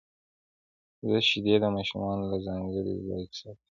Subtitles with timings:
[1.09, 3.65] زه شیدې د ماشومانو لپاره ځانګړي ځای کې ساتم.